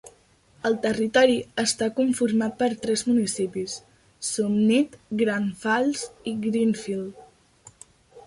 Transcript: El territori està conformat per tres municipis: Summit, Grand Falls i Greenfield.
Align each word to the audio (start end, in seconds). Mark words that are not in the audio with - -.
El 0.67 0.75
territori 0.83 1.33
està 1.63 1.89
conformat 1.97 2.55
per 2.61 2.69
tres 2.85 3.03
municipis: 3.09 3.75
Summit, 4.29 4.95
Grand 5.21 5.53
Falls 5.67 6.07
i 6.31 6.33
Greenfield. 6.47 7.79